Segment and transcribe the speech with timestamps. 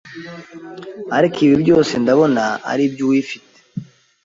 [1.17, 3.53] arko ibibyose ndabona ari iby’uwifite